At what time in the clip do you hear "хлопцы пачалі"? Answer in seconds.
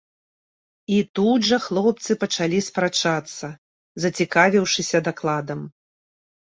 1.67-2.59